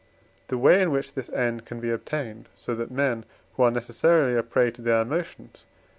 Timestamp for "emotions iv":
5.01-5.67